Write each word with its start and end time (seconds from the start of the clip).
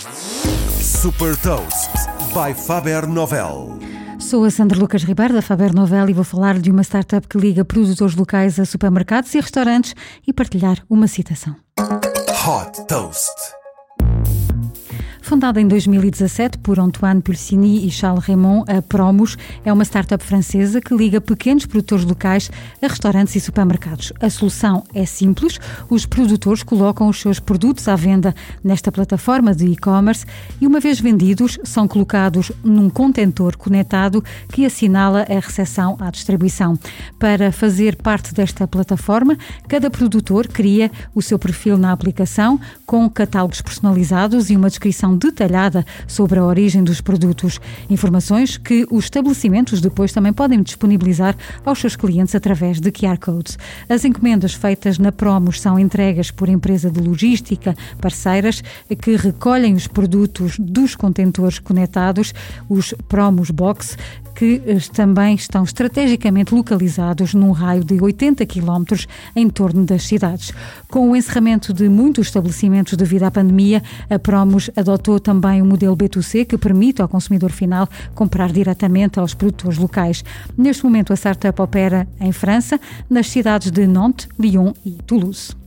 Super 0.00 1.36
Toast 1.36 1.90
by 2.32 2.54
Faber 2.54 3.06
Novel. 3.06 3.78
Sou 4.18 4.44
a 4.44 4.50
Sandra 4.50 4.78
Lucas 4.78 5.02
Ribeiro 5.02 5.34
da 5.34 5.42
Faber 5.42 5.74
Novel 5.74 6.08
e 6.08 6.14
vou 6.14 6.24
falar 6.24 6.58
de 6.58 6.70
uma 6.70 6.82
startup 6.82 7.28
que 7.28 7.36
liga 7.36 7.64
produtores 7.66 8.14
locais 8.14 8.58
a 8.58 8.64
supermercados 8.64 9.34
e 9.34 9.40
restaurantes 9.40 9.94
e 10.26 10.32
partilhar 10.32 10.78
uma 10.88 11.06
citação. 11.06 11.54
Hot 11.78 12.86
Toast. 12.86 13.59
Fundada 15.30 15.60
em 15.60 15.68
2017 15.68 16.58
por 16.58 16.80
Antoine 16.80 17.22
Pulcini 17.22 17.86
e 17.86 17.90
Charles 17.92 18.24
Raymond, 18.24 18.64
a 18.68 18.82
Promos 18.82 19.38
é 19.64 19.72
uma 19.72 19.84
startup 19.84 20.24
francesa 20.24 20.80
que 20.80 20.92
liga 20.92 21.20
pequenos 21.20 21.66
produtores 21.66 22.04
locais 22.04 22.50
a 22.82 22.88
restaurantes 22.88 23.36
e 23.36 23.40
supermercados. 23.40 24.12
A 24.20 24.28
solução 24.28 24.82
é 24.92 25.06
simples: 25.06 25.60
os 25.88 26.04
produtores 26.04 26.64
colocam 26.64 27.06
os 27.06 27.20
seus 27.20 27.38
produtos 27.38 27.86
à 27.86 27.94
venda 27.94 28.34
nesta 28.64 28.90
plataforma 28.90 29.54
de 29.54 29.66
e-commerce 29.66 30.26
e, 30.60 30.66
uma 30.66 30.80
vez 30.80 30.98
vendidos, 30.98 31.60
são 31.62 31.86
colocados 31.86 32.50
num 32.64 32.90
contentor 32.90 33.56
conectado 33.56 34.24
que 34.52 34.66
assinala 34.66 35.24
a 35.30 35.34
recepção 35.38 35.96
à 36.00 36.10
distribuição. 36.10 36.76
Para 37.20 37.52
fazer 37.52 37.94
parte 37.94 38.34
desta 38.34 38.66
plataforma, 38.66 39.38
cada 39.68 39.88
produtor 39.90 40.48
cria 40.48 40.90
o 41.14 41.22
seu 41.22 41.38
perfil 41.38 41.78
na 41.78 41.92
aplicação 41.92 42.58
com 42.84 43.08
catálogos 43.08 43.62
personalizados 43.62 44.50
e 44.50 44.56
uma 44.56 44.68
descrição 44.68 45.19
detalhada 45.20 45.84
sobre 46.08 46.38
a 46.38 46.44
origem 46.44 46.82
dos 46.82 47.00
produtos. 47.00 47.60
Informações 47.88 48.56
que 48.56 48.86
os 48.90 49.04
estabelecimentos 49.04 49.80
depois 49.80 50.12
também 50.12 50.32
podem 50.32 50.62
disponibilizar 50.62 51.36
aos 51.64 51.78
seus 51.78 51.94
clientes 51.94 52.34
através 52.34 52.80
de 52.80 52.90
QR 52.90 53.18
Codes. 53.18 53.58
As 53.88 54.04
encomendas 54.04 54.54
feitas 54.54 54.98
na 54.98 55.12
Promos 55.12 55.60
são 55.60 55.78
entregas 55.78 56.30
por 56.30 56.48
empresa 56.48 56.90
de 56.90 57.00
logística 57.00 57.76
parceiras 58.00 58.62
que 59.00 59.16
recolhem 59.16 59.74
os 59.74 59.86
produtos 59.86 60.56
dos 60.58 60.96
contentores 60.96 61.58
conectados, 61.58 62.32
os 62.68 62.94
Promos 63.06 63.50
Box, 63.50 63.96
que 64.40 64.62
eh, 64.64 64.78
também 64.94 65.34
estão 65.34 65.64
estrategicamente 65.64 66.54
localizados 66.54 67.34
num 67.34 67.50
raio 67.50 67.84
de 67.84 68.02
80 68.02 68.46
km 68.46 69.04
em 69.36 69.50
torno 69.50 69.84
das 69.84 70.04
cidades. 70.04 70.50
Com 70.88 71.10
o 71.10 71.14
encerramento 71.14 71.74
de 71.74 71.90
muitos 71.90 72.28
estabelecimentos 72.28 72.96
devido 72.96 73.24
à 73.24 73.30
pandemia, 73.30 73.82
a 74.08 74.18
Promos 74.18 74.70
adotou 74.74 75.20
também 75.20 75.60
o 75.60 75.66
modelo 75.66 75.94
B2C 75.94 76.46
que 76.46 76.56
permite 76.56 77.02
ao 77.02 77.08
consumidor 77.08 77.50
final 77.50 77.86
comprar 78.14 78.50
diretamente 78.50 79.20
aos 79.20 79.34
produtores 79.34 79.76
locais. 79.76 80.24
Neste 80.56 80.84
momento, 80.84 81.12
a 81.12 81.16
startup 81.16 81.60
opera 81.60 82.08
em 82.18 82.32
França, 82.32 82.80
nas 83.10 83.26
cidades 83.26 83.70
de 83.70 83.86
Nantes, 83.86 84.26
Lyon 84.38 84.72
e 84.86 84.92
Toulouse. 85.06 85.59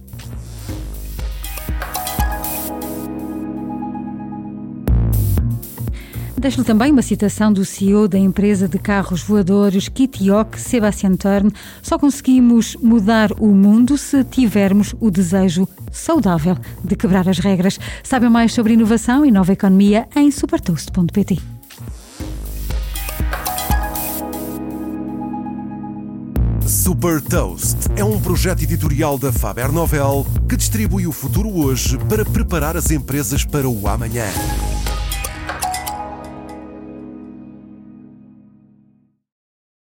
Deixo-lhe 6.43 6.65
também 6.65 6.91
uma 6.91 7.01
citação 7.01 7.53
do 7.53 7.63
CEO 7.63 8.05
da 8.05 8.19
empresa 8.19 8.67
de 8.67 8.77
carros 8.77 9.23
voadores 9.23 9.87
Kitiok, 9.87 10.59
Sebastian 10.59 11.15
Turn. 11.15 11.49
Só 11.81 11.97
conseguimos 11.97 12.75
mudar 12.81 13.31
o 13.39 13.47
mundo 13.47 13.97
se 13.97 14.25
tivermos 14.25 14.93
o 14.99 15.09
desejo 15.09 15.65
saudável 15.89 16.57
de 16.83 16.97
quebrar 16.97 17.29
as 17.29 17.39
regras. 17.39 17.79
Saiba 18.03 18.29
mais 18.29 18.53
sobre 18.53 18.73
inovação 18.73 19.25
e 19.25 19.31
nova 19.31 19.53
economia 19.53 20.05
em 20.17 20.29
supertoast.pt. 20.31 21.39
Super 26.67 27.21
Toast 27.21 27.77
é 27.95 28.03
um 28.03 28.19
projeto 28.19 28.63
editorial 28.63 29.17
da 29.17 29.31
Faber 29.31 29.71
Novel 29.71 30.27
que 30.49 30.57
distribui 30.57 31.07
o 31.07 31.13
futuro 31.13 31.49
hoje 31.57 31.97
para 32.09 32.25
preparar 32.25 32.75
as 32.75 32.91
empresas 32.91 33.45
para 33.45 33.69
o 33.69 33.87
amanhã. 33.87 34.25